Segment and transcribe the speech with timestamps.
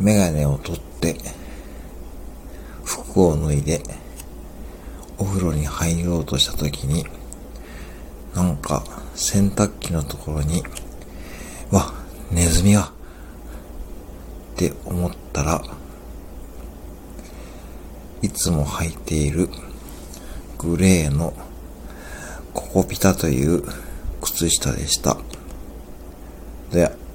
[0.00, 1.16] メガネを取って、
[2.84, 3.82] 服を脱いで、
[5.18, 7.06] お風呂に入ろうとした時に、
[8.34, 8.82] なんか、
[9.14, 10.62] 洗濯機のところに、
[11.70, 11.92] わ、
[12.30, 12.92] ネズミが、
[14.54, 15.62] って思ったら、
[18.22, 19.50] いつも履いている
[20.58, 21.34] グレーの
[22.54, 23.62] ココピタという
[24.22, 25.18] 靴下でした。
[26.72, 27.09] では。